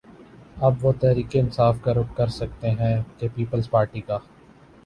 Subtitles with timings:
[0.57, 4.17] اب وہ تحریک انصاف کا رخ کر سکتے ہیں کہ پیپلز پارٹی کا